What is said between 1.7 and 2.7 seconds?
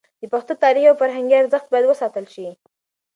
باید وساتل شي.